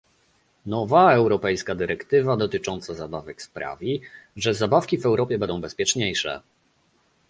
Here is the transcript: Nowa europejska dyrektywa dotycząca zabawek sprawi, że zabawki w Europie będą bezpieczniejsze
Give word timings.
Nowa 0.65 1.13
europejska 1.13 1.75
dyrektywa 1.75 2.37
dotycząca 2.37 2.93
zabawek 2.93 3.41
sprawi, 3.41 4.01
że 4.35 4.53
zabawki 4.53 4.97
w 4.97 5.05
Europie 5.05 5.37
będą 5.37 5.61
bezpieczniejsze 5.61 6.41